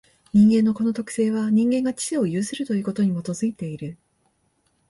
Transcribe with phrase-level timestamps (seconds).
[0.33, 3.99] 人間のこの特性は、人間が知性を有するということに基いている。